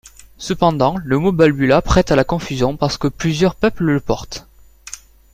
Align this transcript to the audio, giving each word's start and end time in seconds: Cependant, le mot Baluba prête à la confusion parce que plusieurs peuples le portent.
Cependant, 0.39 0.95
le 1.05 1.19
mot 1.19 1.31
Baluba 1.31 1.83
prête 1.83 2.09
à 2.09 2.15
la 2.15 2.23
confusion 2.23 2.75
parce 2.75 2.97
que 2.97 3.07
plusieurs 3.07 3.53
peuples 3.53 3.83
le 3.93 3.99
portent. 3.99 4.47